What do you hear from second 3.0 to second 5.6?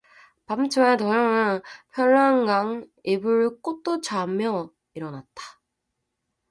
이불을 걷어차며 일어났다.